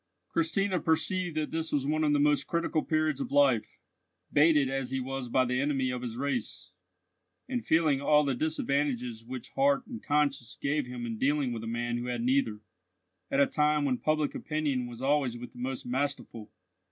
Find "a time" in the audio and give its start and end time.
13.39-13.85